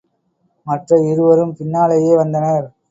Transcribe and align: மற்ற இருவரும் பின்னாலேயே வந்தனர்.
மற்ற 0.67 0.99
இருவரும் 1.11 1.55
பின்னாலேயே 1.55 2.15
வந்தனர். 2.15 2.67